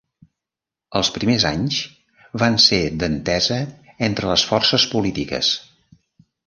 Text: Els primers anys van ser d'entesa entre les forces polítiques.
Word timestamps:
Els 0.99 1.11
primers 1.17 1.45
anys 1.49 1.77
van 2.45 2.57
ser 2.65 2.81
d'entesa 3.05 3.61
entre 4.11 4.35
les 4.35 4.49
forces 4.55 4.93
polítiques. 4.97 5.55